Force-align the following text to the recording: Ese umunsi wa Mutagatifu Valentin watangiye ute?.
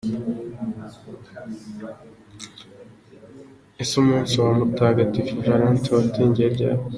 Ese 3.81 3.93
umunsi 4.03 4.33
wa 4.43 4.51
Mutagatifu 4.57 5.33
Valentin 5.47 5.93
watangiye 5.99 6.47
ute?. 6.51 6.67